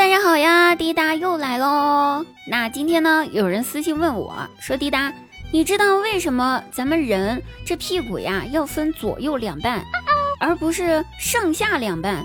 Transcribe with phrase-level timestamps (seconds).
[0.00, 2.24] 大家好呀，滴答又来喽。
[2.46, 5.12] 那今天呢，有人私信问我说：“滴答，
[5.52, 9.84] 你知道为什么咱们人这屁股呀要分左右两半，
[10.40, 12.24] 而不是上下两半？”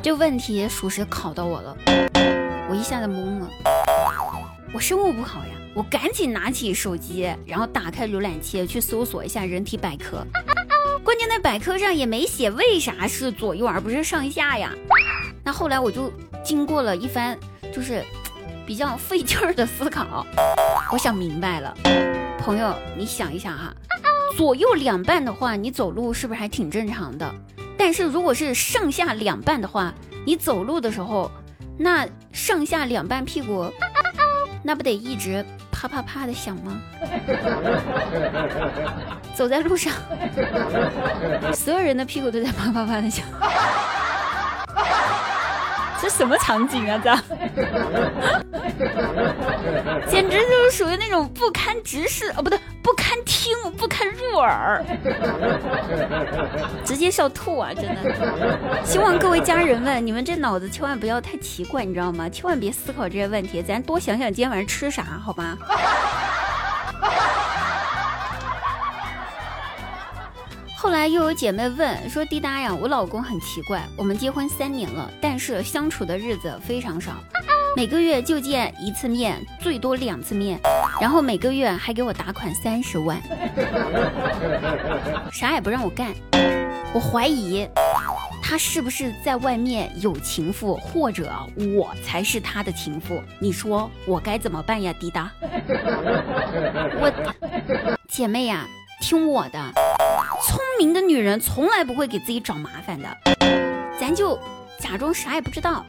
[0.00, 1.76] 这问题属实考到我了，
[2.70, 3.50] 我一下子懵了。
[4.72, 10.26] 我生物不好呀，我赶紧拿起手机，然后打开浏览器去搜索一下人体百科。
[11.04, 14.72] 关键那百科上也没写为啥是左右而不是上下呀。
[15.44, 16.10] 那后来我就
[16.42, 17.38] 经过了一番
[17.72, 18.02] 就是
[18.66, 20.26] 比较费劲儿的思考，
[20.90, 21.76] 我想明白了，
[22.38, 23.74] 朋友，你想一想哈，
[24.36, 27.30] 左右两半的话，你走路是不是还挺正常的？
[27.76, 29.92] 但是如果是上下两半的话，
[30.24, 31.30] 你走路的时候，
[31.76, 33.70] 那上下两半屁股，
[34.62, 36.80] 那不得一直啪啪啪的响吗？
[39.34, 39.92] 走在路上，
[41.52, 43.26] 所有人的屁股都在啪啪啪的响。
[46.04, 47.00] 这什么场景啊？
[47.02, 47.16] 这
[50.06, 54.84] 简直就是属于那种不堪直视哦，不对，不堪听，不堪入耳，
[56.84, 57.72] 直接笑吐啊！
[57.72, 58.14] 真的，
[58.84, 62.28] 希望各位家人们，你们这脑子千万不要太奇怪，你知道吗？
[62.28, 65.56] 千万别思考这些问题，咱多想想今天晚上吃啥，好吧？
[70.84, 77.12] 后来又有姐妹问说：“滴答呀，我老公很奇怪，我们结婚三年了，但是相处的日子非常少，
[77.74, 80.60] 每个月就见一次面，最多两次面，
[81.00, 83.18] 然后每个月还给我打款三十万，
[85.32, 86.12] 啥也不让我干。
[86.92, 87.66] 我怀疑
[88.42, 91.32] 他是不是在外面有情妇，或者
[91.78, 93.22] 我才是他的情妇？
[93.38, 95.32] 你说我该怎么办呀，滴答？
[97.00, 97.10] 我
[98.06, 98.66] 姐妹呀，
[99.00, 99.58] 听我的。”
[100.78, 103.08] 明的女人从来不会给自己找麻烦的，
[103.98, 104.38] 咱就
[104.78, 105.84] 假装啥也不知道，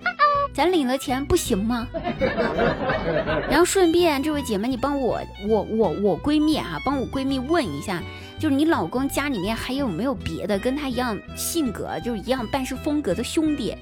[0.54, 1.88] 咱领了钱不行吗？
[3.50, 8.02] 然后顺便，这位姐妹，你帮我，我我我闺蜜啊，帮我闺蜜问一下，
[8.40, 13.76] 就是你老公家里面还有没有别的跟他一样性格，就是一样办事风格的兄弟？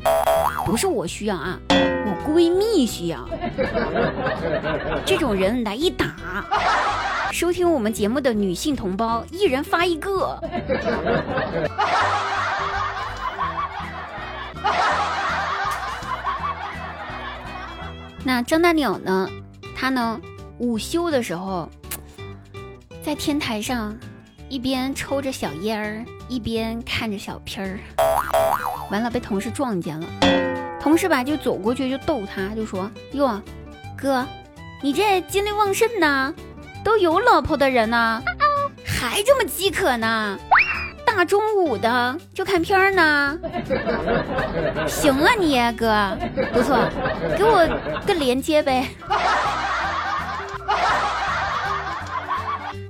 [0.65, 3.27] 不是我需要啊，我闺蜜需要，
[5.05, 6.15] 这种人来一打。
[7.33, 10.39] 收听我们节目的女性同胞，一人发一个。
[18.23, 19.27] 那张大鸟呢？
[19.75, 20.21] 他呢？
[20.59, 21.67] 午休的时候，
[23.03, 23.97] 在天台上，
[24.47, 27.79] 一边抽着小烟儿，一边看着小片儿。
[28.91, 30.05] 完了，被同事撞见了。
[30.79, 33.41] 同事吧，就走过去就逗他，就说：“哟，
[33.97, 34.23] 哥，
[34.83, 36.31] 你这精力旺盛呢。”
[36.83, 38.21] 都有老婆的人呢，
[38.85, 40.37] 还这么饥渴呢？
[41.05, 43.37] 大中午的就看片儿呢？
[44.87, 46.17] 行啊，你哥，
[46.51, 46.77] 不错，
[47.37, 47.65] 给我
[48.05, 48.87] 个连接呗。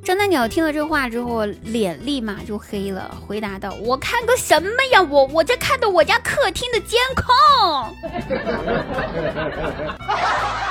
[0.06, 5.02] 张大鸟听了这话之后，脸立马就黑了，回答道：“我看个什么呀？
[5.02, 7.26] 我我这看的我家客厅的监控。”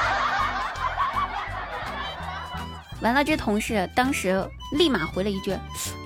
[3.03, 4.49] 完了，这同事当时
[4.79, 5.51] 立马回了一句：“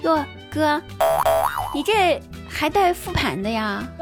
[0.02, 0.80] 哟，哥，
[1.74, 2.18] 你这
[2.48, 3.84] 还带复盘的呀？”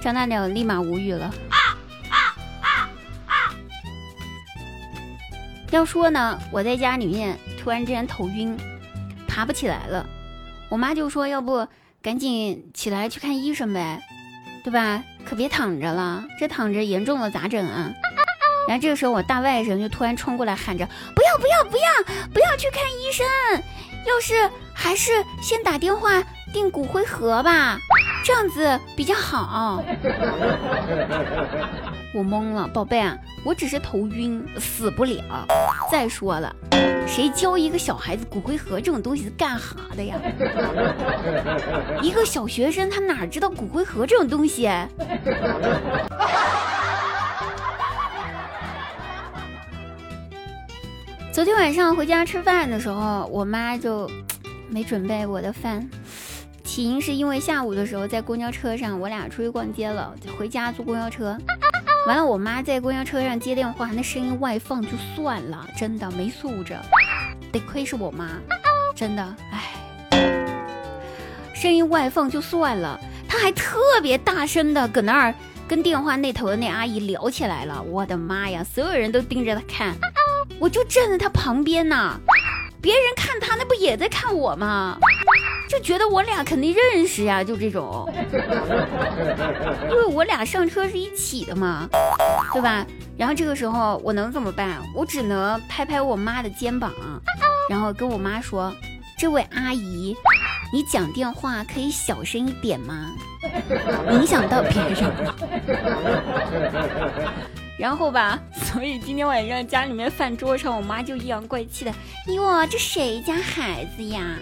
[0.00, 1.30] 张大鸟立马无语了。
[5.70, 8.56] 要说呢，我在家里面突然之间头晕，
[9.28, 10.06] 爬不起来了，
[10.70, 11.66] 我妈就说：“要不
[12.00, 14.00] 赶紧起来去看医生呗。”
[14.64, 15.02] 对吧？
[15.24, 17.92] 可别躺着了，这躺着严重了咋整啊？
[18.68, 21.84] 然后这个时候，我大外甥就突然冲过来喊着：“不要不要不要
[22.32, 23.26] 不要去看医生！
[24.06, 26.22] 要是还是先打电话
[26.52, 27.78] 订骨灰盒吧，
[28.24, 29.82] 这样子比较好。”
[32.12, 35.46] 我懵了，宝贝啊，我只是头晕，死不了。
[35.90, 36.52] 再说了，
[37.06, 40.16] 谁教一个小孩子骨灰盒这种东西是干哈的呀？
[42.02, 44.68] 一个小学生他哪知道骨灰盒这种东西？
[51.30, 54.10] 昨天晚上回家吃饭的时候，我妈就
[54.68, 55.88] 没准备我的饭，
[56.64, 61.38] 起因是因为下午的时候在公交车上，我俩出去逛街了，回家坐公交车。
[62.06, 66.74] 完了，我妈在公交车上接电话，那声音外放就算了，真的没素质，
[67.52, 68.30] 得亏是我妈，
[68.96, 69.70] 真的，哎，
[71.54, 72.98] 声音外放就算了，
[73.28, 75.34] 她还特别大声的搁那儿
[75.68, 79.94] 跟电话那头的那阿姨聊起来了，我的妈呀，所有人都盯着她看，
[80.58, 82.18] 我就站在她旁边呢，
[82.80, 84.98] 别人看她那不也在看我吗？
[85.70, 88.12] 就觉得我俩肯定认识呀，就这种，
[89.88, 91.88] 因为我俩上车是一起的嘛，
[92.52, 92.84] 对吧？
[93.16, 94.82] 然后这个时候我能怎么办？
[94.96, 96.92] 我只能拍拍我妈的肩膀，
[97.70, 98.74] 然后跟我妈说
[99.16, 100.16] ：“这位阿姨，
[100.72, 103.12] 你讲电话可以小声一点吗？
[104.10, 105.36] 影响到别人了。
[107.78, 111.94] ”然后吧，所以今天晚上家里面饭桌上，我妈就阴阳怪气的
[112.34, 114.36] ：“哟，这谁家孩子呀？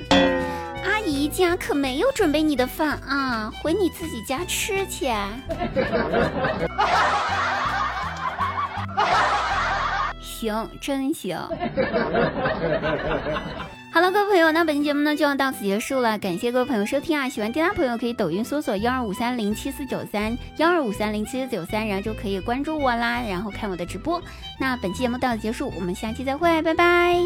[0.88, 5.12] 阿姨家可没有准备你的饭啊，回你自己家吃去。”
[10.18, 11.36] 行，真行。
[13.90, 17.28] 好了，各位朋友，那本期节目呢就要到此结束了，感谢各位朋友收听啊！
[17.28, 24.22] 喜欢电台朋友可以抖音搜索幺二五三零七四九三幺二五三零七四九三，然后就可以关注我啦，然后看我的直播。
[24.58, 27.18] 那本期节目到此结束，我们下期再会，拜拜。